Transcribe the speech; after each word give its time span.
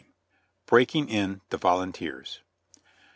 BREAKING 0.65 1.09
IN 1.09 1.41
THE 1.51 1.57
VOLUNTEERS. 1.57 2.39